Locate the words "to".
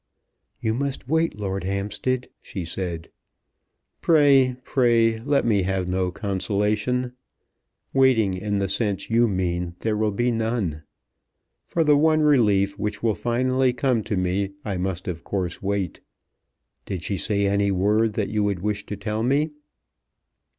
14.05-14.17, 18.87-18.97